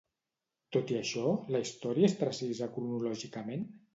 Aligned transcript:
Tot 0.77 0.93
i 0.93 0.97
això, 0.99 1.25
la 1.57 1.61
història 1.67 2.09
és 2.09 2.17
precisa 2.23 2.71
cronològicament? 2.79 3.71